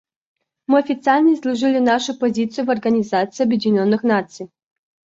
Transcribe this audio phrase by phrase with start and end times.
[0.65, 4.49] Мы официально изложили нашу позицию в Организации Объединенных Наций.